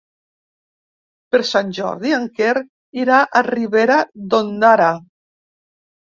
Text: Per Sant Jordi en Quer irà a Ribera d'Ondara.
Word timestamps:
Per 1.35 1.41
Sant 1.49 1.69
Jordi 1.79 2.13
en 2.19 2.25
Quer 2.39 2.55
irà 3.03 3.21
a 3.41 3.45
Ribera 3.49 4.01
d'Ondara. 4.33 4.91